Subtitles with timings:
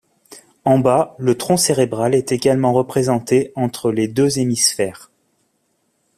[0.65, 5.11] En bas, le tronc cérébral est également représenté entre les deux hémisphères.